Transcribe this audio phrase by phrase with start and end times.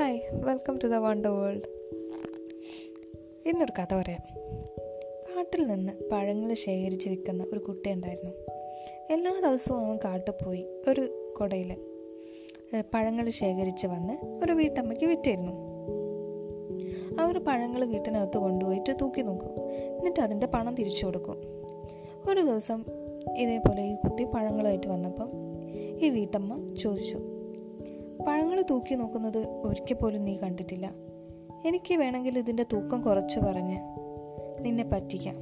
[0.00, 1.68] Welcome to the wonder world
[3.46, 4.20] ഇന്നൊരു കഥ പറയാം.
[5.36, 8.30] കാട്ടിൽ നിന്ന് പഴങ്ങൾ ശേഖരിച്ച് വിൽക്കുന്ന ഒരു കുട്ടി ഉണ്ടായിരുന്നു.
[9.10, 11.76] എല്ലാ ദിവസവും അവൻ കാട്ടിൽ പോയി ഒരു കുടയിൽ
[12.94, 15.52] പഴങ്ങൾ ശേഖരിച്ച് വന്ന് ഒരു വീട്ടമ്മയ്ക്ക് വിറ്റിരുന്നു.
[17.20, 19.50] അവർ പഴങ്ങൾ വീട്ടിനകത്ത് കൊണ്ടുപോയിട്ട് തൂക്കി നോക്കും.
[19.72, 21.36] എന്നിട്ട് അതിന്റെ പണം തിരിച്ചു കൊടുക്കും.
[22.30, 22.84] ഒരു ദിവസം
[23.38, 25.30] ഇതേപോലെ ഈ കുട്ടി പഴങ്ങളായിട്ട് വന്നപ്പം
[26.00, 27.35] ഈ വീട്ടമ്മ ചോദിച്ചു
[28.24, 30.92] പഴങ്ങൾ തൂക്കി നോക്കുന്നത് ഒരിക്കൽ പോലും നീ കണ്ടിട്ടില്ല.
[31.66, 33.78] എനിക്ക് വേണമെങ്കിൽ ഇതിന്റെ തൂക്കം കുറച്ച് പറഞ്ഞ്
[34.60, 35.34] നിന്നെ പറ്റിക്കാം.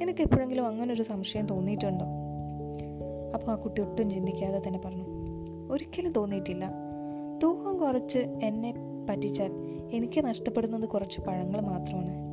[0.00, 2.06] നിനക്ക് എപ്പോഴെങ്കിലും അങ്ങനെ ഒരു സംശയം തോന്നിയിട്ടുണ്ടോ?
[3.34, 5.04] അപ്പോൾ ആ കുട്ടി ഒട്ടും ചിന്തിക്കാതെ തന്നെ പറഞ്ഞു
[5.70, 6.70] ഒരിക്കലും തോന്നിയിട്ടില്ല.
[7.42, 8.74] തൂക്കം കുറച്ച് എന്നെ
[9.10, 9.52] പറ്റിച്ചാൽ
[9.92, 12.26] എനിക്ക് നഷ്ടപ്പെടുന്നത് കുറച്ച് പഴങ്ങൾ മാത്രമാണ്.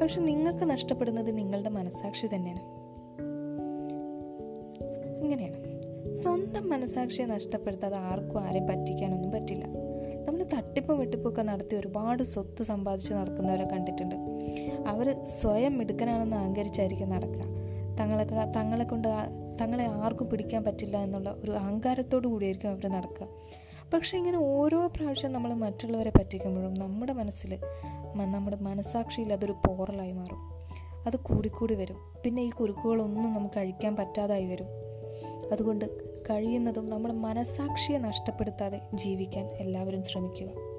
[0.00, 2.60] പക്ഷെ നിങ്ങൾക്ക് നഷ്ടപ്പെടുന്നത് നിങ്ങളുടെ മനസാക്ഷി തന്നെയാണ്.
[5.24, 5.87] ഇങ്ങനെയാണ്.
[6.12, 9.64] സ്വന്തം മനസാക്ഷിയെ നഷ്ടപ്പെടുത്താതെ ആർക്കും ആരെയും പറ്റിക്കാനൊന്നും പറ്റില്ല.
[10.26, 14.14] നമ്മൾ തട്ടിപ്പും വെട്ടിപ്പൊക്കെ നടത്തി ഒരുപാട് സ്വത്ത് സമ്പാദിച്ച് നടക്കുന്നവരെ കണ്ടിട്ടുണ്ട്.
[14.86, 17.42] അവർ സ്വയം മിടുക്കനാണെന്ന് അഹങ്കരിച്ചായിരിക്കും നടക്കുക.
[18.00, 18.24] തങ്ങളെ
[18.56, 19.08] തങ്ങളെ കൊണ്ട്
[19.60, 23.28] തങ്ങളെ ആർക്കും പിടിക്കാൻ പറ്റില്ല എന്നുള്ള ഒരു അഹങ്കാരത്തോടു കൂടിയായിരിക്കും അവർ നടക്കുക.
[23.94, 27.58] പക്ഷെ ഇങ്ങനെ ഓരോ പ്രാവശ്യം നമ്മൾ മറ്റുള്ളവരെ പറ്റിക്കുമ്പോഴും നമ്മുടെ മനസ്സിൽ
[28.14, 30.38] നമ്മുടെ മനസാക്ഷിയിൽ അതൊരു പോറലായി മാറും.
[31.06, 31.96] അത് കൂടിക്കൂടി വരും.
[32.24, 34.87] പിന്നെ ഈ കുരുക്കുകളൊന്നും നമുക്ക് അഴിക്കാൻ പറ്റാതായി വരും.
[35.52, 35.84] അതുകൊണ്ട്
[36.30, 40.77] കഴിയുന്നതും നമ്മൾ മനസാക്ഷിയെ നഷ്ടപ്പെടുത്താതെ ജീവിക്കാൻ എല്ലാവരും ശ്രമിക്കുക.